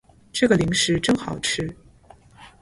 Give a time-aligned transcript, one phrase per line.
[0.33, 1.71] 这个零食真好吃